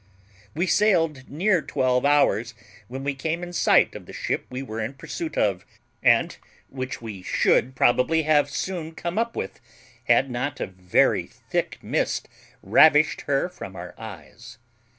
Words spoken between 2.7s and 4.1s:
when we came in sight of